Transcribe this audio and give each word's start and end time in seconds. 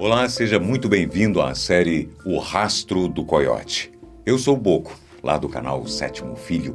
Olá, 0.00 0.26
seja 0.30 0.58
muito 0.58 0.88
bem-vindo 0.88 1.42
à 1.42 1.54
série 1.54 2.08
O 2.24 2.38
Rastro 2.38 3.06
do 3.06 3.22
Coiote. 3.22 3.92
Eu 4.24 4.38
sou 4.38 4.54
o 4.54 4.58
Boco, 4.58 4.98
lá 5.22 5.36
do 5.36 5.46
canal 5.46 5.86
Sétimo 5.86 6.34
Filho, 6.36 6.74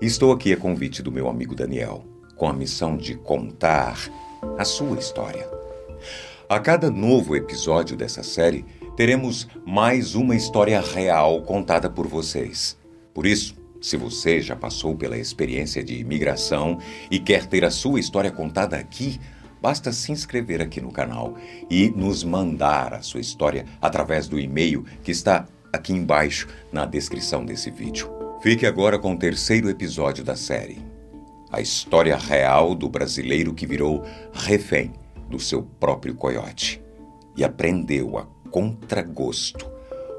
e 0.00 0.06
estou 0.06 0.32
aqui 0.32 0.54
a 0.54 0.56
convite 0.56 1.02
do 1.02 1.12
meu 1.12 1.28
amigo 1.28 1.54
Daniel, 1.54 2.02
com 2.34 2.48
a 2.48 2.52
missão 2.54 2.96
de 2.96 3.14
contar 3.14 3.98
a 4.56 4.64
sua 4.64 4.96
história. 4.96 5.46
A 6.48 6.58
cada 6.58 6.90
novo 6.90 7.36
episódio 7.36 7.94
dessa 7.94 8.22
série, 8.22 8.64
teremos 8.96 9.46
mais 9.66 10.14
uma 10.14 10.34
história 10.34 10.80
real 10.80 11.42
contada 11.42 11.90
por 11.90 12.06
vocês. 12.06 12.78
Por 13.12 13.26
isso, 13.26 13.54
se 13.82 13.98
você 13.98 14.40
já 14.40 14.56
passou 14.56 14.96
pela 14.96 15.18
experiência 15.18 15.84
de 15.84 15.98
imigração 15.98 16.78
e 17.10 17.18
quer 17.18 17.44
ter 17.44 17.66
a 17.66 17.70
sua 17.70 18.00
história 18.00 18.30
contada 18.30 18.78
aqui, 18.78 19.20
Basta 19.62 19.92
se 19.92 20.10
inscrever 20.10 20.60
aqui 20.60 20.80
no 20.80 20.90
canal 20.90 21.36
e 21.70 21.88
nos 21.90 22.24
mandar 22.24 22.94
a 22.94 23.00
sua 23.00 23.20
história 23.20 23.64
através 23.80 24.26
do 24.26 24.40
e-mail 24.40 24.84
que 25.04 25.12
está 25.12 25.46
aqui 25.72 25.92
embaixo 25.92 26.48
na 26.72 26.84
descrição 26.84 27.44
desse 27.44 27.70
vídeo. 27.70 28.10
Fique 28.42 28.66
agora 28.66 28.98
com 28.98 29.14
o 29.14 29.18
terceiro 29.18 29.70
episódio 29.70 30.24
da 30.24 30.34
série. 30.34 30.84
A 31.48 31.60
história 31.60 32.16
real 32.16 32.74
do 32.74 32.88
brasileiro 32.88 33.54
que 33.54 33.64
virou 33.64 34.04
refém 34.32 34.92
do 35.30 35.38
seu 35.38 35.62
próprio 35.62 36.16
coiote 36.16 36.82
e 37.36 37.44
aprendeu 37.44 38.18
a 38.18 38.26
contragosto 38.50 39.70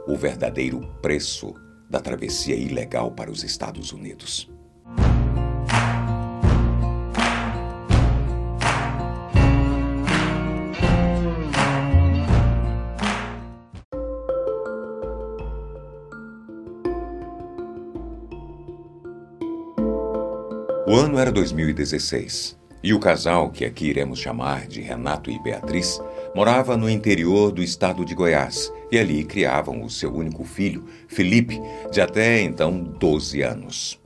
o 0.07 0.15
verdadeiro 0.15 0.87
preço 1.01 1.53
da 1.89 1.99
travessia 1.99 2.55
ilegal 2.55 3.11
para 3.11 3.29
os 3.29 3.43
Estados 3.43 3.91
Unidos. 3.91 4.52
O 20.93 20.95
ano 20.95 21.17
era 21.17 21.31
2016 21.31 22.55
e 22.83 22.93
o 22.93 22.99
casal, 22.99 23.49
que 23.49 23.65
aqui 23.65 23.87
iremos 23.87 24.19
chamar 24.19 24.67
de 24.67 24.79
Renato 24.79 25.31
e 25.31 25.41
Beatriz, 25.41 25.99
morava 26.35 26.77
no 26.77 26.87
interior 26.87 27.51
do 27.51 27.63
estado 27.63 28.05
de 28.05 28.13
Goiás 28.13 28.71
e 28.91 28.99
ali 28.99 29.23
criavam 29.23 29.81
o 29.81 29.89
seu 29.89 30.13
único 30.13 30.43
filho, 30.43 30.85
Felipe, 31.07 31.59
de 31.91 31.99
até 31.99 32.41
então 32.41 32.79
12 32.79 33.41
anos. 33.41 33.99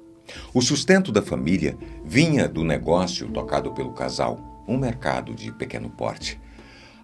O 0.54 0.62
sustento 0.62 1.12
da 1.12 1.22
família 1.22 1.78
vinha 2.06 2.48
do 2.48 2.64
negócio 2.64 3.28
tocado 3.32 3.74
pelo 3.74 3.92
casal, 3.92 4.64
um 4.66 4.78
mercado 4.78 5.36
de 5.36 5.52
pequeno 5.52 5.90
porte. 5.90 6.40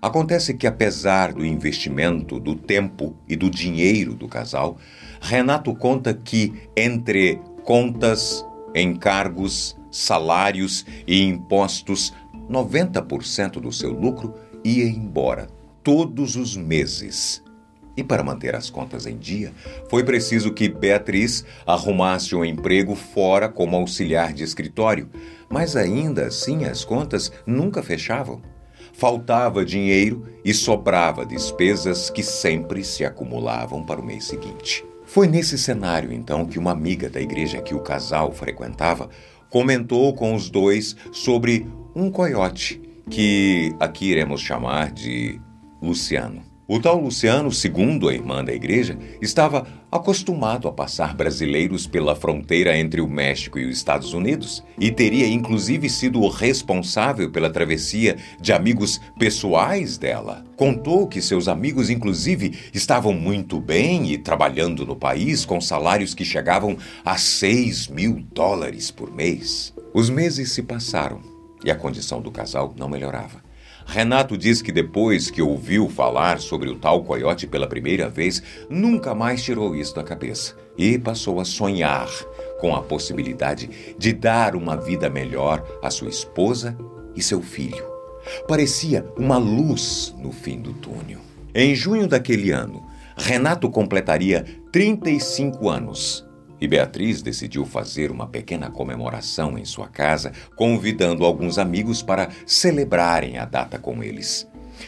Acontece 0.02 0.54
que, 0.54 0.66
apesar 0.66 1.34
do 1.34 1.46
investimento, 1.46 2.40
do 2.40 2.56
tempo 2.56 3.18
e 3.28 3.36
do 3.36 3.50
dinheiro 3.50 4.14
do 4.14 4.30
casal, 4.30 4.78
Renato 5.20 5.76
conta 5.76 6.14
que, 6.14 6.54
entre 6.74 7.38
contas, 7.66 8.46
encargos, 8.76 9.78
salários 9.92 10.86
e 11.08 11.22
impostos, 11.24 12.14
90% 12.50 13.60
do 13.60 13.72
seu 13.72 13.92
lucro 13.92 14.34
ia 14.64 14.86
embora 14.86 15.48
todos 15.84 16.36
os 16.36 16.56
meses. 16.56 17.44
E 17.96 18.04
para 18.04 18.24
manter 18.24 18.56
as 18.56 18.70
contas 18.70 19.06
em 19.06 19.18
dia, 19.18 19.54
foi 19.90 20.04
preciso 20.04 20.52
que 20.52 20.68
Beatriz 20.68 21.46
arrumasse 21.66 22.36
um 22.36 22.44
emprego 22.44 22.96
fora 22.96 23.48
como 23.48 23.76
auxiliar 23.76 24.34
de 24.34 24.44
escritório, 24.44 25.10
mas 25.48 25.76
ainda 25.76 26.26
assim 26.26 26.66
as 26.66 26.84
contas 26.84 27.32
nunca 27.46 27.84
fechavam. 27.84 28.42
Faltava 28.94 29.64
dinheiro 29.64 30.24
e 30.44 30.54
sobrava 30.54 31.26
despesas 31.26 32.10
que 32.10 32.24
sempre 32.24 32.84
se 32.84 33.06
acumulavam 33.06 33.86
para 33.86 34.02
o 34.02 34.06
mês 34.06 34.26
seguinte. 34.26 34.84
Foi 35.06 35.28
nesse 35.28 35.58
cenário, 35.58 36.12
então, 36.12 36.46
que 36.46 36.58
uma 36.58 36.72
amiga 36.72 37.10
da 37.10 37.22
igreja 37.22 37.62
que 37.62 37.76
o 37.76 37.80
casal 37.80 38.32
frequentava 38.32 39.10
comentou 39.50 40.14
com 40.14 40.34
os 40.34 40.50
dois 40.50 40.96
sobre 41.12 41.68
um 41.96 42.10
coiote, 42.10 42.82
que 43.10 43.76
aqui 43.80 44.12
iremos 44.12 44.42
chamar 44.42 44.92
de 44.92 45.40
Luciano. 45.82 46.53
O 46.66 46.80
tal 46.80 46.98
Luciano, 46.98 47.52
segundo 47.52 48.08
a 48.08 48.14
irmã 48.14 48.42
da 48.42 48.54
igreja, 48.54 48.98
estava 49.22 49.68
acostumado 49.92 50.66
a 50.66 50.72
passar 50.72 51.14
brasileiros 51.14 51.86
pela 51.86 52.16
fronteira 52.16 52.78
entre 52.78 53.02
o 53.02 53.08
México 53.08 53.60
e 53.60 53.66
os 53.66 53.76
Estados 53.76 54.14
Unidos 54.14 54.64
e 54.80 54.90
teria 54.90 55.28
inclusive 55.28 55.90
sido 55.90 56.22
o 56.22 56.30
responsável 56.30 57.30
pela 57.30 57.50
travessia 57.50 58.16
de 58.40 58.54
amigos 58.54 59.02
pessoais 59.20 59.98
dela. 59.98 60.46
Contou 60.56 61.06
que 61.06 61.22
seus 61.22 61.50
amigos, 61.50 61.90
inclusive, 61.90 62.58
estavam 62.74 63.12
muito 63.12 63.60
bem 63.60 64.14
e 64.14 64.18
trabalhando 64.18 64.86
no 64.86 64.96
país 64.96 65.44
com 65.44 65.60
salários 65.60 66.14
que 66.14 66.24
chegavam 66.24 66.78
a 67.04 67.18
6 67.18 67.90
mil 67.90 68.24
dólares 68.34 68.90
por 68.90 69.14
mês. 69.14 69.74
Os 69.94 70.10
meses 70.10 70.54
se 70.54 70.64
passaram 70.64 71.20
e 71.66 71.70
a 71.70 71.76
condição 71.76 72.22
do 72.22 72.32
casal 72.32 72.74
não 72.78 72.88
melhorava. 72.88 73.43
Renato 73.86 74.38
diz 74.38 74.62
que 74.62 74.72
depois 74.72 75.30
que 75.30 75.42
ouviu 75.42 75.90
falar 75.90 76.40
sobre 76.40 76.70
o 76.70 76.76
tal 76.76 77.04
coiote 77.04 77.46
pela 77.46 77.68
primeira 77.68 78.10
vez, 78.10 78.42
nunca 78.70 79.14
mais 79.14 79.44
tirou 79.44 79.76
isso 79.76 79.96
da 79.96 80.04
cabeça 80.04 80.56
e 80.78 80.98
passou 80.98 81.40
a 81.40 81.46
sonhar 81.46 82.10
com 82.60 82.76
a 82.76 82.82
possibilidade 82.82 83.96
de 83.98 84.14
dar 84.14 84.56
uma 84.56 84.76
vida 84.76 85.10
melhor 85.10 85.64
à 85.82 85.90
sua 85.90 86.10
esposa 86.10 86.78
e 87.16 87.22
seu 87.22 87.42
filho. 87.42 87.86
Parecia 88.48 89.06
uma 89.18 89.38
luz 89.38 90.16
no 90.18 90.32
fim 90.32 90.60
do 90.60 90.74
túnel. 90.74 91.20
Em 91.54 91.76
junho 91.76 92.08
daquele 92.08 92.52
ano, 92.52 92.84
Renato 93.16 93.70
completaria 93.70 94.44
35 94.72 95.70
anos 95.70 96.26
e 96.60 96.68
Beatriz 96.68 97.22
decidiu 97.22 97.66
fazer 97.66 98.12
uma 98.12 98.28
pequena 98.28 98.70
comemoração 98.70 99.58
em 99.58 99.66
sua 99.66 99.88
casa, 99.88 100.32
convidando 100.56 101.26
alguns 101.26 101.58
amigos 101.58 102.02
para 102.02 102.30
celebrarem 102.46 103.38
a 103.38 103.46
data 103.46 103.78
com 103.78 104.04
eles. 104.04 104.48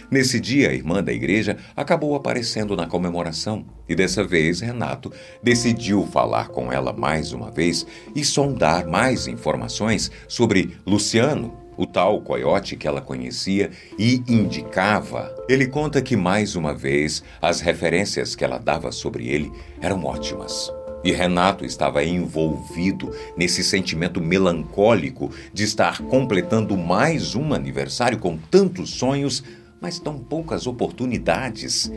Nesse 0.09 0.39
dia, 0.39 0.69
a 0.69 0.73
irmã 0.73 1.03
da 1.03 1.13
igreja 1.13 1.57
acabou 1.75 2.15
aparecendo 2.15 2.75
na 2.75 2.87
comemoração 2.87 3.65
e 3.87 3.95
dessa 3.95 4.23
vez 4.23 4.59
Renato 4.59 5.11
decidiu 5.41 6.07
falar 6.07 6.49
com 6.49 6.71
ela 6.71 6.93
mais 6.93 7.33
uma 7.33 7.51
vez 7.51 7.85
e 8.15 8.23
sondar 8.23 8.87
mais 8.87 9.27
informações 9.27 10.11
sobre 10.27 10.77
Luciano, 10.85 11.57
o 11.77 11.85
tal 11.85 12.21
coiote 12.21 12.75
que 12.75 12.87
ela 12.87 13.01
conhecia 13.01 13.69
e 13.97 14.23
indicava. 14.27 15.35
Ele 15.49 15.67
conta 15.67 16.01
que 16.01 16.15
mais 16.15 16.55
uma 16.55 16.73
vez 16.73 17.23
as 17.41 17.59
referências 17.59 18.35
que 18.35 18.43
ela 18.43 18.57
dava 18.57 18.91
sobre 18.91 19.27
ele 19.27 19.51
eram 19.81 20.03
ótimas. 20.05 20.71
E 21.05 21.11
Renato 21.11 21.63
estava 21.63 22.03
envolvido 22.03 23.11
nesse 23.37 23.63
sentimento 23.63 24.19
melancólico 24.19 25.29
de 25.53 25.63
estar 25.63 26.01
completando 26.01 26.75
mais 26.75 27.35
um 27.35 27.53
aniversário 27.53 28.17
com 28.17 28.35
tantos 28.35 28.89
sonhos, 28.89 29.43
mas 29.79 29.99
tão 29.99 30.17
poucas 30.17 30.65
oportunidades, 30.65 31.91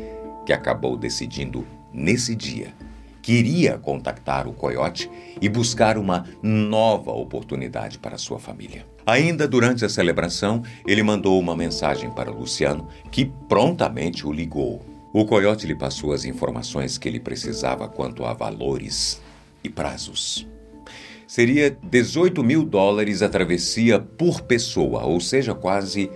que 0.44 0.52
acabou 0.52 0.94
decidindo, 0.94 1.66
nesse 1.91 2.34
dia, 2.34 2.74
que 3.22 3.32
iria 3.32 3.78
contactar 3.78 4.47
o 4.47 4.52
coiote 4.52 5.10
e 5.41 5.48
buscar 5.48 5.97
uma 5.97 6.26
nova 6.42 7.10
oportunidade 7.10 7.98
para 7.98 8.18
sua 8.18 8.38
família. 8.38 8.86
Ainda 9.06 9.48
durante 9.48 9.86
a 9.86 9.88
celebração, 9.88 10.62
ele 10.86 11.02
mandou 11.02 11.41
uma 11.41 11.56
mensagem 11.56 12.10
para 12.10 12.30
Luciano, 12.30 12.86
que 13.10 13.24
prontamente 13.24 14.26
o 14.26 14.32
ligou. 14.32 14.84
O 15.12 15.24
coiote 15.24 15.66
lhe 15.66 15.74
passou 15.74 16.12
as 16.12 16.24
informações 16.26 16.98
que 16.98 17.08
ele 17.08 17.19
precisava 17.19 17.88
quanto 17.88 18.24
a 18.24 18.34
valores 18.34 19.20
e 19.64 19.69
prazos. 19.69 20.46
Seria 21.26 21.76
18 21.82 22.42
mil 22.44 22.64
dólares 22.64 23.22
a 23.22 23.28
travessia 23.28 23.98
por 23.98 24.42
pessoa, 24.42 25.04
ou 25.04 25.20
seja, 25.20 25.54
quase 25.54 26.10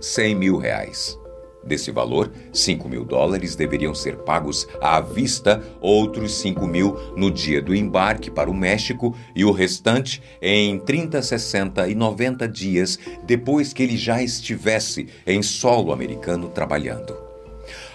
100 0.00 0.34
mil 0.34 0.56
reais. 0.58 1.18
Desse 1.64 1.90
valor, 1.90 2.30
5 2.52 2.88
mil 2.88 3.04
dólares 3.04 3.56
deveriam 3.56 3.92
ser 3.92 4.18
pagos 4.18 4.68
à 4.80 5.00
vista, 5.00 5.60
outros 5.80 6.34
5 6.36 6.64
mil 6.64 6.96
no 7.16 7.28
dia 7.28 7.60
do 7.60 7.74
embarque 7.74 8.30
para 8.30 8.48
o 8.48 8.54
México 8.54 9.16
e 9.34 9.44
o 9.44 9.50
restante 9.50 10.22
em 10.40 10.78
30, 10.78 11.20
60 11.20 11.88
e 11.88 11.94
90 11.96 12.46
dias 12.46 12.96
depois 13.24 13.72
que 13.72 13.82
ele 13.82 13.96
já 13.96 14.22
estivesse 14.22 15.08
em 15.26 15.42
solo 15.42 15.92
americano 15.92 16.48
trabalhando. 16.48 17.25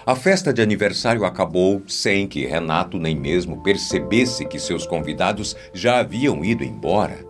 A 0.04 0.16
festa 0.16 0.52
de 0.52 0.60
aniversário 0.60 1.24
acabou 1.24 1.80
sem 1.86 2.26
que 2.26 2.44
Renato 2.44 2.98
nem 2.98 3.14
mesmo 3.14 3.62
percebesse 3.62 4.44
que 4.44 4.58
seus 4.58 4.84
convidados 4.84 5.54
já 5.72 6.00
haviam 6.00 6.44
ido 6.44 6.64
embora. 6.64 7.24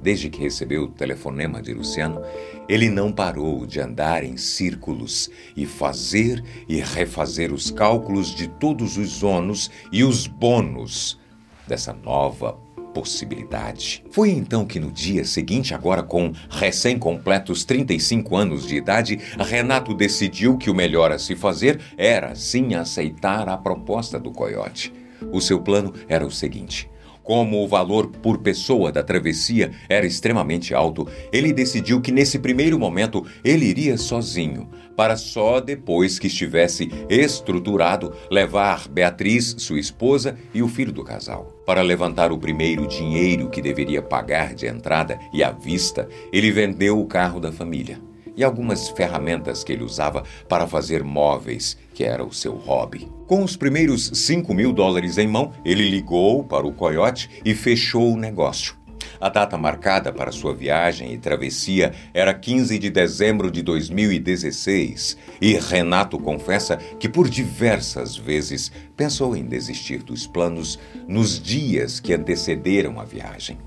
Desde 0.00 0.30
que 0.30 0.40
recebeu 0.40 0.84
o 0.84 0.88
telefonema 0.88 1.60
de 1.60 1.74
Luciano, 1.74 2.22
ele 2.68 2.88
não 2.88 3.10
parou 3.10 3.66
de 3.66 3.80
andar 3.80 4.22
em 4.22 4.36
círculos 4.36 5.28
e 5.56 5.66
fazer 5.66 6.44
e 6.68 6.80
refazer 6.80 7.52
os 7.52 7.72
cálculos 7.72 8.32
de 8.32 8.46
todos 8.46 8.96
os 8.96 9.24
ônus 9.24 9.68
e 9.90 10.04
os 10.04 10.28
bônus 10.28 11.18
dessa 11.66 11.92
nova 11.92 12.56
possibilidade. 12.96 14.02
Foi 14.10 14.30
então 14.30 14.64
que 14.64 14.80
no 14.80 14.90
dia 14.90 15.22
seguinte, 15.22 15.74
agora 15.74 16.02
com 16.02 16.32
recém-completos 16.48 17.62
35 17.62 18.34
anos 18.34 18.66
de 18.66 18.74
idade, 18.74 19.20
Renato 19.38 19.92
decidiu 19.92 20.56
que 20.56 20.70
o 20.70 20.74
melhor 20.74 21.12
a 21.12 21.18
se 21.18 21.36
fazer 21.36 21.78
era 21.98 22.34
sim 22.34 22.74
aceitar 22.74 23.50
a 23.50 23.56
proposta 23.58 24.18
do 24.18 24.32
coiote. 24.32 24.94
O 25.30 25.42
seu 25.42 25.60
plano 25.60 25.92
era 26.08 26.26
o 26.26 26.30
seguinte: 26.30 26.88
como 27.26 27.62
o 27.62 27.66
valor 27.66 28.06
por 28.06 28.38
pessoa 28.38 28.92
da 28.92 29.02
travessia 29.02 29.72
era 29.88 30.06
extremamente 30.06 30.72
alto, 30.72 31.06
ele 31.32 31.52
decidiu 31.52 32.00
que 32.00 32.12
nesse 32.12 32.38
primeiro 32.38 32.78
momento 32.78 33.26
ele 33.44 33.66
iria 33.66 33.98
sozinho, 33.98 34.70
para 34.96 35.16
só 35.16 35.60
depois 35.60 36.20
que 36.20 36.28
estivesse 36.28 36.88
estruturado 37.10 38.14
levar 38.30 38.88
Beatriz, 38.88 39.56
sua 39.58 39.80
esposa, 39.80 40.38
e 40.54 40.62
o 40.62 40.68
filho 40.68 40.92
do 40.92 41.02
casal. 41.02 41.52
Para 41.66 41.82
levantar 41.82 42.30
o 42.30 42.38
primeiro 42.38 42.86
dinheiro 42.86 43.50
que 43.50 43.60
deveria 43.60 44.00
pagar 44.00 44.54
de 44.54 44.66
entrada 44.68 45.18
e 45.34 45.42
à 45.42 45.50
vista, 45.50 46.08
ele 46.32 46.52
vendeu 46.52 47.00
o 47.00 47.06
carro 47.06 47.40
da 47.40 47.50
família 47.50 48.05
e 48.36 48.44
algumas 48.44 48.88
ferramentas 48.88 49.64
que 49.64 49.72
ele 49.72 49.82
usava 49.82 50.22
para 50.48 50.66
fazer 50.66 51.02
móveis, 51.02 51.76
que 51.94 52.04
era 52.04 52.24
o 52.24 52.32
seu 52.32 52.54
hobby. 52.54 53.08
Com 53.26 53.42
os 53.42 53.56
primeiros 53.56 54.10
5 54.14 54.52
mil 54.52 54.72
dólares 54.72 55.18
em 55.18 55.26
mão, 55.26 55.52
ele 55.64 55.88
ligou 55.88 56.44
para 56.44 56.66
o 56.66 56.72
coiote 56.72 57.30
e 57.44 57.54
fechou 57.54 58.12
o 58.12 58.18
negócio. 58.18 58.76
A 59.20 59.28
data 59.28 59.56
marcada 59.56 60.12
para 60.12 60.32
sua 60.32 60.54
viagem 60.54 61.12
e 61.12 61.18
travessia 61.18 61.92
era 62.12 62.34
15 62.34 62.78
de 62.78 62.90
dezembro 62.90 63.50
de 63.50 63.62
2016, 63.62 65.16
e 65.40 65.54
Renato 65.54 66.18
confessa 66.18 66.76
que 66.76 67.08
por 67.08 67.28
diversas 67.28 68.16
vezes 68.16 68.70
pensou 68.96 69.36
em 69.36 69.44
desistir 69.44 70.02
dos 70.02 70.26
planos 70.26 70.78
nos 71.08 71.40
dias 71.40 71.98
que 71.98 72.12
antecederam 72.12 73.00
a 73.00 73.04
viagem. 73.04 73.58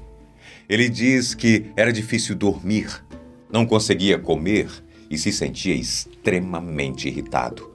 Ele 0.68 0.88
diz 0.88 1.34
que 1.34 1.72
era 1.76 1.92
difícil 1.92 2.36
dormir 2.36 3.04
não 3.52 3.66
conseguia 3.66 4.20
comer 4.20 4.70
e 5.10 5.18
se 5.18 5.32
sentia 5.32 5.74
extremamente 5.74 7.08
irritado. 7.08 7.70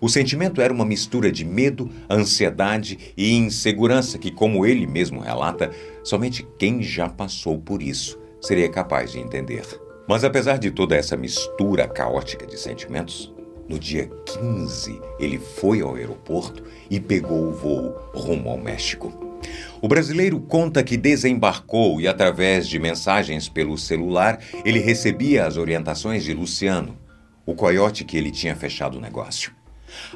O 0.00 0.08
sentimento 0.08 0.60
era 0.60 0.72
uma 0.72 0.84
mistura 0.84 1.32
de 1.32 1.44
medo, 1.44 1.90
ansiedade 2.08 2.98
e 3.16 3.34
insegurança 3.34 4.18
que, 4.18 4.30
como 4.30 4.66
ele 4.66 4.86
mesmo 4.86 5.20
relata, 5.20 5.70
somente 6.04 6.46
quem 6.58 6.82
já 6.82 7.08
passou 7.08 7.58
por 7.58 7.82
isso 7.82 8.18
seria 8.40 8.68
capaz 8.68 9.12
de 9.12 9.18
entender. 9.18 9.64
Mas 10.06 10.22
apesar 10.22 10.58
de 10.58 10.70
toda 10.70 10.94
essa 10.94 11.16
mistura 11.16 11.88
caótica 11.88 12.46
de 12.46 12.58
sentimentos, 12.58 13.32
no 13.68 13.78
dia 13.78 14.08
15 14.26 15.00
ele 15.18 15.38
foi 15.38 15.80
ao 15.80 15.96
aeroporto 15.96 16.62
e 16.88 17.00
pegou 17.00 17.48
o 17.48 17.52
voo 17.52 17.94
rumo 18.14 18.50
ao 18.50 18.58
México. 18.58 19.25
O 19.80 19.88
brasileiro 19.88 20.40
conta 20.40 20.82
que 20.82 20.96
desembarcou 20.96 22.00
e, 22.00 22.08
através 22.08 22.66
de 22.66 22.78
mensagens 22.78 23.48
pelo 23.48 23.76
celular, 23.76 24.40
ele 24.64 24.78
recebia 24.78 25.46
as 25.46 25.56
orientações 25.56 26.24
de 26.24 26.32
Luciano, 26.32 26.96
o 27.44 27.54
coiote 27.54 28.02
que 28.02 28.16
ele 28.16 28.30
tinha 28.30 28.56
fechado 28.56 28.96
o 28.96 29.00
negócio. 29.00 29.52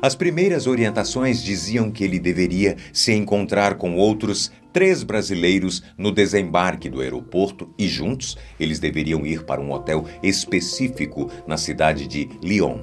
As 0.00 0.14
primeiras 0.14 0.66
orientações 0.66 1.42
diziam 1.42 1.90
que 1.90 2.02
ele 2.02 2.18
deveria 2.18 2.76
se 2.92 3.12
encontrar 3.12 3.76
com 3.76 3.96
outros 3.96 4.50
três 4.72 5.02
brasileiros 5.02 5.82
no 5.96 6.10
desembarque 6.10 6.88
do 6.88 7.00
aeroporto 7.00 7.72
e 7.78 7.86
juntos 7.86 8.36
eles 8.58 8.78
deveriam 8.78 9.26
ir 9.26 9.44
para 9.44 9.60
um 9.60 9.72
hotel 9.72 10.06
específico 10.22 11.30
na 11.46 11.56
cidade 11.56 12.06
de 12.06 12.28
Lyon. 12.42 12.78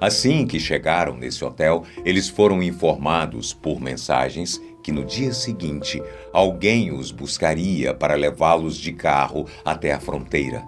Assim 0.00 0.46
que 0.46 0.60
chegaram 0.60 1.16
nesse 1.16 1.44
hotel, 1.44 1.84
eles 2.04 2.28
foram 2.28 2.62
informados 2.62 3.52
por 3.52 3.80
mensagens 3.80 4.60
que 4.88 4.92
no 4.92 5.04
dia 5.04 5.34
seguinte 5.34 6.02
alguém 6.32 6.90
os 6.90 7.10
buscaria 7.10 7.92
para 7.92 8.14
levá-los 8.14 8.78
de 8.78 8.90
carro 8.90 9.46
até 9.62 9.92
a 9.92 10.00
fronteira. 10.00 10.64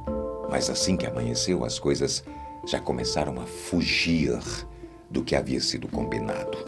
Mas 0.50 0.68
assim 0.68 0.94
que 0.94 1.06
amanheceu, 1.06 1.64
as 1.64 1.78
coisas 1.78 2.22
já 2.66 2.78
começaram 2.78 3.40
a 3.40 3.46
fugir 3.46 4.38
do 5.10 5.24
que 5.24 5.34
havia 5.34 5.58
sido 5.58 5.88
combinado. 5.88 6.58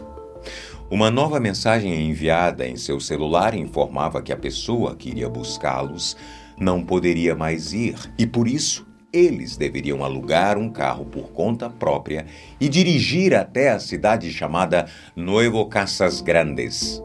Uma 0.89 1.11
nova 1.11 1.39
mensagem 1.39 2.09
enviada 2.09 2.67
em 2.67 2.75
seu 2.75 2.99
celular 2.99 3.53
informava 3.53 4.23
que 4.23 4.33
a 4.33 4.37
pessoa 4.37 4.95
que 4.95 5.09
iria 5.09 5.29
buscá-los 5.29 6.17
não 6.57 6.83
poderia 6.83 7.35
mais 7.35 7.71
ir 7.71 7.95
e 8.17 8.25
por 8.25 8.47
isso 8.47 8.83
eles 9.13 9.57
deveriam 9.57 10.03
alugar 10.03 10.57
um 10.57 10.71
carro 10.71 11.05
por 11.05 11.29
conta 11.29 11.69
própria 11.69 12.25
e 12.59 12.67
dirigir 12.67 13.35
até 13.35 13.69
a 13.69 13.79
cidade 13.79 14.33
chamada 14.33 14.87
Nuevo 15.15 15.63
Casas 15.67 16.19
Grandes. 16.19 16.99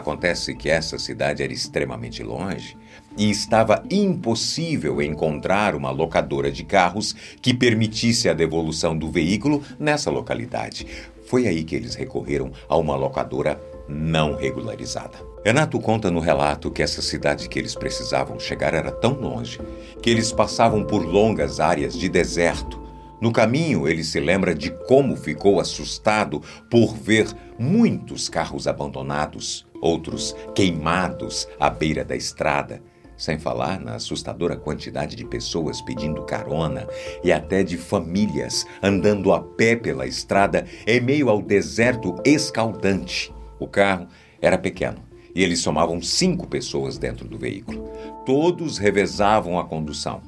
Acontece 0.00 0.54
que 0.54 0.70
essa 0.70 0.98
cidade 0.98 1.42
era 1.42 1.52
extremamente 1.52 2.22
longe 2.22 2.74
e 3.18 3.30
estava 3.30 3.84
impossível 3.90 5.02
encontrar 5.02 5.74
uma 5.74 5.90
locadora 5.90 6.50
de 6.50 6.64
carros 6.64 7.14
que 7.42 7.52
permitisse 7.52 8.26
a 8.26 8.32
devolução 8.32 8.96
do 8.96 9.10
veículo 9.10 9.62
nessa 9.78 10.10
localidade. 10.10 10.86
Foi 11.26 11.46
aí 11.46 11.62
que 11.64 11.76
eles 11.76 11.94
recorreram 11.94 12.50
a 12.66 12.78
uma 12.78 12.96
locadora 12.96 13.60
não 13.86 14.36
regularizada. 14.36 15.18
Renato 15.44 15.78
conta 15.78 16.10
no 16.10 16.18
relato 16.18 16.70
que 16.70 16.82
essa 16.82 17.02
cidade 17.02 17.46
que 17.46 17.58
eles 17.58 17.74
precisavam 17.74 18.40
chegar 18.40 18.72
era 18.72 18.90
tão 18.90 19.12
longe 19.12 19.60
que 20.02 20.08
eles 20.08 20.32
passavam 20.32 20.82
por 20.82 21.04
longas 21.04 21.60
áreas 21.60 21.94
de 21.94 22.08
deserto 22.08 22.80
no 23.20 23.30
caminho, 23.30 23.86
ele 23.86 24.02
se 24.02 24.18
lembra 24.18 24.54
de 24.54 24.70
como 24.70 25.14
ficou 25.14 25.60
assustado 25.60 26.40
por 26.70 26.94
ver 26.94 27.28
muitos 27.58 28.30
carros 28.30 28.66
abandonados, 28.66 29.66
outros 29.80 30.34
queimados 30.54 31.48
à 31.58 31.70
beira 31.70 32.04
da 32.04 32.16
estrada, 32.16 32.82
sem 33.16 33.38
falar 33.38 33.78
na 33.78 33.96
assustadora 33.96 34.56
quantidade 34.56 35.14
de 35.14 35.26
pessoas 35.26 35.80
pedindo 35.82 36.22
carona 36.22 36.88
e 37.22 37.30
até 37.30 37.62
de 37.62 37.76
famílias 37.76 38.66
andando 38.82 39.32
a 39.32 39.40
pé 39.40 39.76
pela 39.76 40.06
estrada 40.06 40.66
em 40.86 41.00
meio 41.00 41.28
ao 41.28 41.42
deserto 41.42 42.16
escaldante. 42.24 43.32
O 43.58 43.66
carro 43.66 44.08
era 44.40 44.56
pequeno 44.56 45.02
e 45.34 45.42
eles 45.42 45.60
somavam 45.60 46.00
cinco 46.00 46.48
pessoas 46.48 46.98
dentro 46.98 47.28
do 47.28 47.38
veículo. 47.38 47.90
Todos 48.24 48.78
revezavam 48.78 49.58
a 49.58 49.64
condução, 49.64 50.22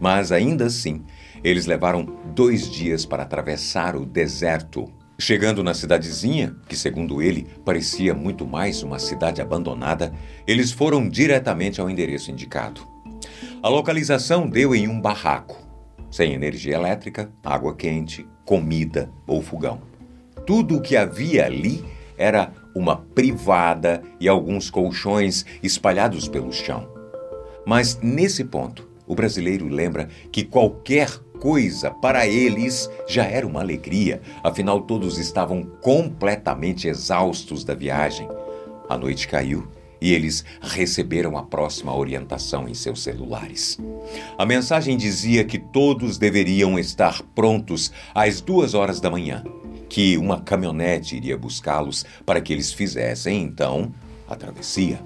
mas 0.00 0.32
ainda 0.32 0.66
assim 0.66 1.04
eles 1.44 1.66
levaram 1.66 2.04
dois 2.34 2.68
dias 2.70 3.04
para 3.04 3.22
atravessar 3.22 3.94
o 3.94 4.04
deserto. 4.04 4.90
Chegando 5.20 5.64
na 5.64 5.74
cidadezinha, 5.74 6.54
que 6.68 6.76
segundo 6.76 7.20
ele 7.20 7.48
parecia 7.64 8.14
muito 8.14 8.46
mais 8.46 8.84
uma 8.84 9.00
cidade 9.00 9.42
abandonada, 9.42 10.12
eles 10.46 10.70
foram 10.70 11.08
diretamente 11.08 11.80
ao 11.80 11.90
endereço 11.90 12.30
indicado. 12.30 12.86
A 13.60 13.68
localização 13.68 14.48
deu 14.48 14.76
em 14.76 14.86
um 14.86 15.00
barraco, 15.00 15.58
sem 16.08 16.34
energia 16.34 16.76
elétrica, 16.76 17.32
água 17.44 17.74
quente, 17.74 18.24
comida 18.44 19.10
ou 19.26 19.42
fogão. 19.42 19.82
Tudo 20.46 20.76
o 20.76 20.80
que 20.80 20.96
havia 20.96 21.44
ali 21.44 21.84
era 22.16 22.52
uma 22.72 22.96
privada 22.96 24.04
e 24.20 24.28
alguns 24.28 24.70
colchões 24.70 25.44
espalhados 25.60 26.28
pelo 26.28 26.52
chão. 26.52 26.88
Mas 27.66 27.98
nesse 28.00 28.44
ponto, 28.44 28.88
o 29.04 29.16
brasileiro 29.16 29.66
lembra 29.66 30.08
que 30.30 30.44
qualquer 30.44 31.10
coisa 31.40 31.90
para 31.90 32.26
eles 32.26 32.90
já 33.08 33.24
era 33.24 33.46
uma 33.46 33.60
alegria, 33.60 34.20
afinal 34.42 34.80
todos 34.80 35.18
estavam 35.18 35.62
completamente 35.80 36.88
exaustos 36.88 37.64
da 37.64 37.74
viagem. 37.74 38.28
A 38.88 38.96
noite 38.96 39.28
caiu 39.28 39.68
e 40.00 40.12
eles 40.12 40.44
receberam 40.60 41.36
a 41.36 41.42
próxima 41.42 41.94
orientação 41.94 42.68
em 42.68 42.74
seus 42.74 43.02
celulares. 43.02 43.78
A 44.36 44.46
mensagem 44.46 44.96
dizia 44.96 45.44
que 45.44 45.58
todos 45.58 46.18
deveriam 46.18 46.78
estar 46.78 47.22
prontos 47.34 47.92
às 48.14 48.40
duas 48.40 48.74
horas 48.74 49.00
da 49.00 49.10
manhã, 49.10 49.44
que 49.88 50.16
uma 50.16 50.40
caminhonete 50.40 51.16
iria 51.16 51.36
buscá-los 51.36 52.04
para 52.24 52.40
que 52.40 52.52
eles 52.52 52.72
fizessem 52.72 53.42
então 53.42 53.92
a 54.28 54.36
travessia. 54.36 55.00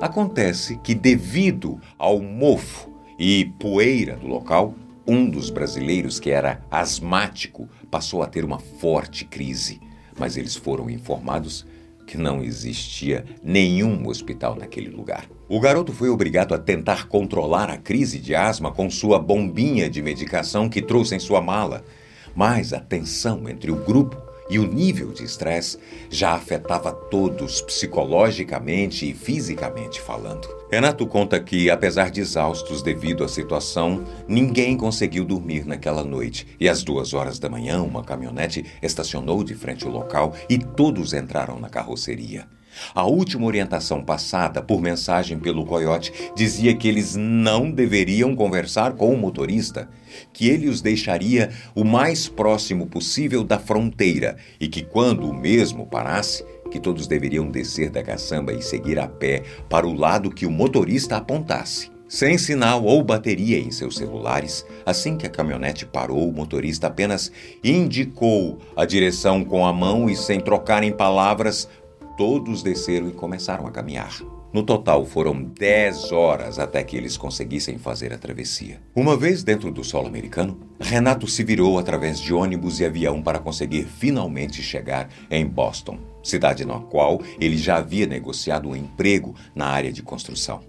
Acontece 0.00 0.76
que, 0.76 0.94
devido 0.94 1.80
ao 1.98 2.20
mofo 2.20 2.90
e 3.18 3.46
poeira 3.58 4.16
do 4.16 4.26
local, 4.26 4.74
um 5.06 5.28
dos 5.28 5.50
brasileiros, 5.50 6.18
que 6.18 6.30
era 6.30 6.60
asmático, 6.70 7.68
passou 7.90 8.22
a 8.22 8.26
ter 8.26 8.44
uma 8.44 8.58
forte 8.58 9.24
crise, 9.24 9.80
mas 10.18 10.36
eles 10.36 10.56
foram 10.56 10.90
informados 10.90 11.66
que 12.06 12.16
não 12.16 12.42
existia 12.42 13.24
nenhum 13.42 14.06
hospital 14.06 14.54
naquele 14.54 14.88
lugar. 14.88 15.28
O 15.48 15.60
garoto 15.60 15.92
foi 15.92 16.08
obrigado 16.08 16.54
a 16.54 16.58
tentar 16.58 17.08
controlar 17.08 17.70
a 17.70 17.76
crise 17.76 18.18
de 18.18 18.34
asma 18.34 18.72
com 18.72 18.88
sua 18.88 19.18
bombinha 19.18 19.90
de 19.90 20.00
medicação 20.00 20.68
que 20.68 20.80
trouxe 20.80 21.16
em 21.16 21.18
sua 21.18 21.40
mala, 21.40 21.84
mas 22.34 22.72
a 22.72 22.80
tensão 22.80 23.48
entre 23.48 23.70
o 23.70 23.76
grupo 23.76 24.25
e 24.48 24.58
o 24.58 24.66
nível 24.66 25.12
de 25.12 25.24
estresse 25.24 25.78
já 26.10 26.32
afetava 26.32 26.92
todos 26.92 27.60
psicologicamente 27.60 29.08
e 29.08 29.14
fisicamente 29.14 30.00
falando. 30.00 30.48
Renato 30.70 31.06
conta 31.06 31.38
que, 31.38 31.70
apesar 31.70 32.10
de 32.10 32.20
exaustos 32.20 32.82
devido 32.82 33.22
à 33.22 33.28
situação, 33.28 34.04
ninguém 34.26 34.76
conseguiu 34.76 35.24
dormir 35.24 35.64
naquela 35.64 36.04
noite 36.04 36.46
e 36.58 36.68
às 36.68 36.82
duas 36.82 37.14
horas 37.14 37.38
da 37.38 37.48
manhã 37.48 37.82
uma 37.82 38.02
caminhonete 38.02 38.64
estacionou 38.82 39.44
de 39.44 39.54
frente 39.54 39.84
ao 39.84 39.92
local 39.92 40.34
e 40.48 40.58
todos 40.58 41.12
entraram 41.12 41.58
na 41.60 41.68
carroceria. 41.68 42.46
A 42.94 43.04
última 43.04 43.46
orientação 43.46 44.02
passada 44.02 44.62
por 44.62 44.80
mensagem 44.80 45.38
pelo 45.38 45.64
coiote 45.64 46.12
dizia 46.34 46.74
que 46.74 46.88
eles 46.88 47.16
não 47.16 47.70
deveriam 47.70 48.34
conversar 48.34 48.92
com 48.94 49.12
o 49.12 49.18
motorista, 49.18 49.88
que 50.32 50.48
ele 50.48 50.68
os 50.68 50.80
deixaria 50.80 51.50
o 51.74 51.84
mais 51.84 52.28
próximo 52.28 52.86
possível 52.86 53.44
da 53.44 53.58
fronteira 53.58 54.36
e 54.60 54.68
que, 54.68 54.82
quando 54.82 55.28
o 55.28 55.34
mesmo 55.34 55.86
parasse, 55.86 56.44
que 56.70 56.80
todos 56.80 57.06
deveriam 57.06 57.50
descer 57.50 57.90
da 57.90 58.02
caçamba 58.02 58.52
e 58.52 58.62
seguir 58.62 58.98
a 58.98 59.06
pé 59.06 59.42
para 59.68 59.86
o 59.86 59.94
lado 59.94 60.30
que 60.30 60.46
o 60.46 60.50
motorista 60.50 61.16
apontasse. 61.16 61.90
Sem 62.08 62.38
sinal 62.38 62.84
ou 62.84 63.02
bateria 63.02 63.58
em 63.58 63.72
seus 63.72 63.96
celulares, 63.96 64.64
assim 64.84 65.16
que 65.16 65.26
a 65.26 65.30
caminhonete 65.30 65.84
parou, 65.84 66.28
o 66.28 66.32
motorista 66.32 66.86
apenas 66.86 67.32
indicou 67.64 68.60
a 68.76 68.84
direção 68.84 69.44
com 69.44 69.66
a 69.66 69.72
mão 69.72 70.08
e, 70.08 70.14
sem 70.14 70.38
trocarem 70.38 70.92
palavras, 70.92 71.68
todos 72.16 72.62
desceram 72.62 73.08
e 73.08 73.12
começaram 73.12 73.66
a 73.66 73.70
caminhar. 73.70 74.20
No 74.52 74.62
total, 74.62 75.04
foram 75.04 75.42
10 75.42 76.12
horas 76.12 76.58
até 76.58 76.82
que 76.82 76.96
eles 76.96 77.16
conseguissem 77.16 77.76
fazer 77.76 78.12
a 78.12 78.18
travessia. 78.18 78.80
Uma 78.94 79.16
vez 79.16 79.44
dentro 79.44 79.70
do 79.70 79.84
solo 79.84 80.06
americano, 80.06 80.58
Renato 80.80 81.26
se 81.26 81.44
virou 81.44 81.78
através 81.78 82.18
de 82.18 82.32
ônibus 82.32 82.80
e 82.80 82.84
avião 82.86 83.22
para 83.22 83.38
conseguir 83.38 83.84
finalmente 83.84 84.62
chegar 84.62 85.10
em 85.30 85.46
Boston, 85.46 85.98
cidade 86.22 86.64
na 86.64 86.78
qual 86.78 87.20
ele 87.38 87.58
já 87.58 87.76
havia 87.76 88.06
negociado 88.06 88.68
um 88.68 88.76
emprego 88.76 89.34
na 89.54 89.66
área 89.66 89.92
de 89.92 90.02
construção. 90.02 90.62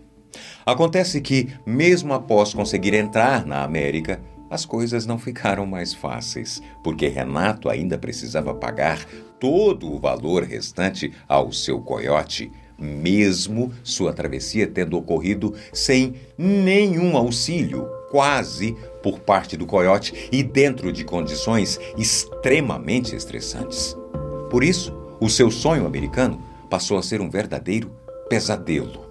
Acontece 0.65 1.21
que, 1.21 1.49
mesmo 1.65 2.13
após 2.13 2.53
conseguir 2.53 2.93
entrar 2.93 3.45
na 3.45 3.63
América, 3.63 4.21
as 4.49 4.65
coisas 4.65 5.05
não 5.05 5.17
ficaram 5.17 5.65
mais 5.65 5.93
fáceis, 5.93 6.61
porque 6.83 7.07
Renato 7.07 7.69
ainda 7.69 7.97
precisava 7.97 8.53
pagar 8.53 9.05
todo 9.39 9.91
o 9.91 9.99
valor 9.99 10.43
restante 10.43 11.13
ao 11.27 11.51
seu 11.51 11.79
coiote, 11.79 12.51
mesmo 12.77 13.73
sua 13.83 14.13
travessia 14.13 14.67
tendo 14.67 14.97
ocorrido 14.97 15.53
sem 15.73 16.15
nenhum 16.37 17.17
auxílio, 17.17 17.87
quase 18.11 18.75
por 19.01 19.19
parte 19.19 19.57
do 19.57 19.65
coiote 19.65 20.29
e 20.31 20.43
dentro 20.43 20.91
de 20.91 21.03
condições 21.03 21.79
extremamente 21.97 23.15
estressantes. 23.15 23.95
Por 24.49 24.63
isso, 24.63 24.93
o 25.19 25.29
seu 25.29 25.49
sonho 25.49 25.85
americano 25.85 26.41
passou 26.69 26.97
a 26.97 27.03
ser 27.03 27.19
um 27.19 27.29
verdadeiro 27.29 27.91
pesadelo 28.29 29.07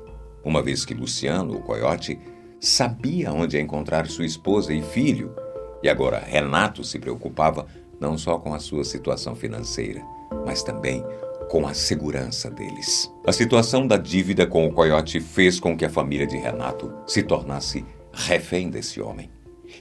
uma 0.47 0.63
vez 0.63 0.85
que 0.85 0.95
Luciano, 0.95 1.57
o 1.57 1.61
coiote, 1.61 2.17
sabia 2.61 3.33
onde 3.33 3.61
encontrar 3.61 4.07
sua 4.07 4.25
esposa 4.25 4.73
e 4.73 4.81
filho, 4.81 5.35
e 5.83 5.89
agora 5.89 6.21
Renato 6.21 6.85
se 6.85 7.01
preocupava 7.01 7.67
não 7.99 8.17
só 8.17 8.39
com 8.39 8.55
a 8.55 8.61
sua 8.61 8.85
situação 8.85 9.35
financeira, 9.35 10.05
mas 10.47 10.63
também 10.63 11.05
com 11.51 11.67
a 11.67 11.75
segurança 11.75 12.51
deles. 12.51 13.11
A 13.27 13.33
situação 13.33 13.87
da 13.87 13.97
dívida 13.97 14.47
com 14.47 14.67
o 14.67 14.73
coiote 14.73 15.21
fez 15.21 15.61
com 15.61 15.77
que 15.77 15.85
a 15.85 15.91
família 15.91 16.27
de 16.27 16.37
Renato 16.37 16.93
se 17.07 17.23
tornasse 17.23 17.85
refém 18.13 18.71
desse 18.71 19.01
homem, 19.01 19.31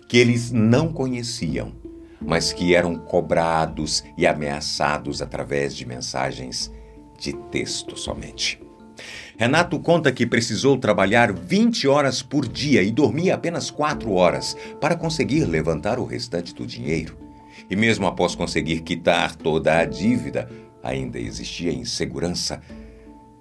que 0.10 0.18
eles 0.18 0.52
não 0.52 0.92
conheciam, 0.92 1.74
mas 2.20 2.52
que 2.52 2.76
eram 2.76 2.96
cobrados 2.96 4.04
e 4.18 4.26
ameaçados 4.28 5.22
através 5.22 5.76
de 5.76 5.86
mensagens 5.86 6.72
de 7.18 7.34
texto 7.52 7.98
somente. 7.98 8.62
Renato 9.38 9.78
conta 9.80 10.12
que 10.12 10.26
precisou 10.26 10.78
trabalhar 10.78 11.34
20 11.34 11.88
horas 11.88 12.22
por 12.22 12.48
dia 12.48 12.82
e 12.82 12.92
dormir 12.92 13.32
apenas 13.32 13.70
4 13.70 14.12
horas 14.12 14.56
para 14.80 14.96
conseguir 14.96 15.46
levantar 15.46 16.00
o 16.00 16.06
restante 16.06 16.54
do 16.56 16.66
dinheiro. 16.66 17.25
E 17.70 17.76
mesmo 17.76 18.06
após 18.08 18.36
conseguir 18.36 18.82
quitar 18.82 19.36
toda 19.36 19.78
a 19.78 19.86
dívida, 19.86 20.50
ainda 20.84 21.20
existia 21.20 21.72
insegurança. 21.72 22.62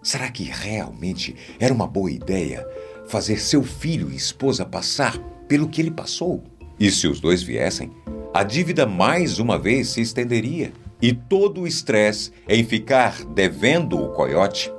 Será 0.02 0.30
que 0.30 0.44
realmente 0.44 1.34
era 1.58 1.72
uma 1.72 1.86
boa 1.86 2.10
ideia 2.10 2.66
fazer 3.06 3.38
seu 3.38 3.62
filho 3.62 4.10
e 4.10 4.16
esposa 4.16 4.64
passar 4.64 5.18
pelo 5.48 5.68
que 5.68 5.80
ele 5.80 5.90
passou? 5.90 6.42
E 6.78 6.90
se 6.90 7.06
os 7.06 7.20
dois 7.20 7.42
viessem, 7.42 7.90
a 8.32 8.42
dívida 8.42 8.86
mais 8.86 9.38
uma 9.38 9.58
vez 9.58 9.90
se 9.90 10.00
estenderia 10.00 10.72
e 11.00 11.12
todo 11.12 11.62
o 11.62 11.66
estresse 11.66 12.32
em 12.48 12.64
ficar 12.64 13.24
devendo 13.24 13.98
o 13.98 14.08
coiote 14.08 14.72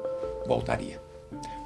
voltaria. 0.48 1.02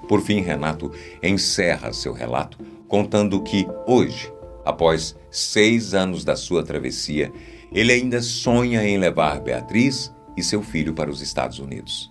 Por 0.07 0.21
fim, 0.21 0.41
Renato 0.41 0.91
encerra 1.21 1.93
seu 1.93 2.13
relato 2.13 2.57
contando 2.87 3.41
que 3.41 3.67
hoje, 3.85 4.31
após 4.69 5.15
seis 5.29 5.93
anos 5.93 6.23
da 6.23 6.35
sua 6.35 6.63
travessia, 6.63 7.31
ele 7.71 7.91
ainda 7.91 8.21
sonha 8.21 8.83
em 8.83 8.97
levar 8.97 9.39
Beatriz 9.39 10.13
e 10.35 10.43
seu 10.43 10.61
filho 10.61 10.93
para 10.93 11.09
os 11.09 11.21
Estados 11.21 11.59
Unidos. 11.59 12.09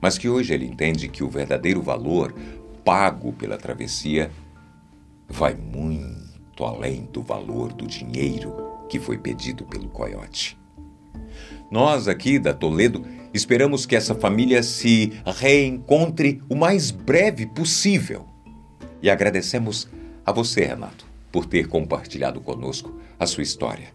Mas 0.00 0.18
que 0.18 0.28
hoje 0.28 0.52
ele 0.52 0.66
entende 0.66 1.08
que 1.08 1.24
o 1.24 1.28
verdadeiro 1.28 1.80
valor 1.80 2.34
pago 2.84 3.32
pela 3.32 3.56
travessia 3.56 4.30
vai 5.28 5.54
muito 5.54 6.64
além 6.64 7.08
do 7.12 7.22
valor 7.22 7.72
do 7.72 7.86
dinheiro 7.86 8.54
que 8.88 9.00
foi 9.00 9.16
pedido 9.16 9.64
pelo 9.64 9.88
coiote. 9.88 10.58
Nós 11.70 12.08
aqui 12.08 12.38
da 12.38 12.52
Toledo 12.52 13.02
Esperamos 13.34 13.86
que 13.86 13.96
essa 13.96 14.14
família 14.14 14.62
se 14.62 15.12
reencontre 15.24 16.42
o 16.50 16.54
mais 16.54 16.90
breve 16.90 17.46
possível. 17.46 18.26
E 19.00 19.08
agradecemos 19.08 19.88
a 20.24 20.30
você, 20.30 20.64
Renato, 20.64 21.06
por 21.32 21.46
ter 21.46 21.66
compartilhado 21.66 22.40
conosco 22.40 23.00
a 23.18 23.26
sua 23.26 23.42
história. 23.42 23.92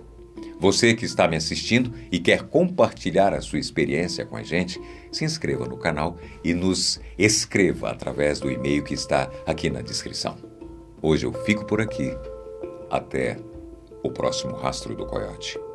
Você 0.59 0.95
que 0.95 1.05
está 1.05 1.27
me 1.27 1.35
assistindo 1.35 1.93
e 2.11 2.19
quer 2.19 2.43
compartilhar 2.43 3.33
a 3.33 3.41
sua 3.41 3.59
experiência 3.59 4.25
com 4.25 4.35
a 4.35 4.41
gente, 4.41 4.81
se 5.11 5.23
inscreva 5.23 5.67
no 5.67 5.77
canal 5.77 6.17
e 6.43 6.53
nos 6.53 6.99
escreva 7.17 7.91
através 7.91 8.39
do 8.39 8.51
e-mail 8.51 8.83
que 8.83 8.95
está 8.95 9.29
aqui 9.45 9.69
na 9.69 9.81
descrição. 9.81 10.37
Hoje 10.99 11.27
eu 11.27 11.33
fico 11.45 11.63
por 11.63 11.79
aqui. 11.79 12.11
Até 12.89 13.37
o 14.01 14.09
próximo 14.09 14.55
Rastro 14.55 14.95
do 14.95 15.05
Coyote. 15.05 15.66